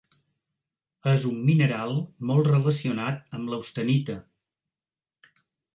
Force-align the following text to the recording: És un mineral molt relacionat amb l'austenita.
És 1.11 1.27
un 1.33 1.35
mineral 1.51 1.93
molt 2.31 2.49
relacionat 2.55 3.39
amb 3.41 3.53
l'austenita. 3.55 4.21